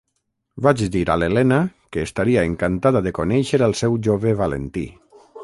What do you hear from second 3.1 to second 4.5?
conéixer el seu jove